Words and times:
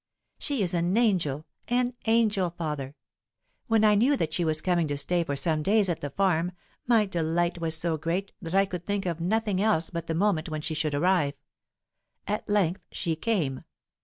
"She 0.39 0.63
is 0.63 0.73
an 0.73 0.97
angel 0.97 1.45
an 1.67 1.93
angel, 2.07 2.49
father. 2.49 2.95
When 3.67 3.83
I 3.83 3.93
knew 3.93 4.17
that 4.17 4.33
she 4.33 4.43
was 4.43 4.59
coming 4.59 4.87
to 4.87 4.97
stay 4.97 5.23
for 5.23 5.35
some 5.35 5.61
days 5.61 5.89
at 5.89 6.01
the 6.01 6.09
farm, 6.09 6.53
my 6.87 7.05
delight 7.05 7.59
was 7.61 7.77
so 7.77 7.97
great 7.97 8.31
that 8.41 8.55
I 8.55 8.65
could 8.65 8.83
think 8.83 9.05
of 9.05 9.21
nothing 9.21 9.61
else 9.61 9.91
but 9.91 10.07
the 10.07 10.15
moment 10.15 10.49
when 10.49 10.61
she 10.61 10.73
should 10.73 10.95
arrive. 10.95 11.35
At 12.25 12.49
length 12.49 12.81
she 12.91 13.15
came. 13.15 13.63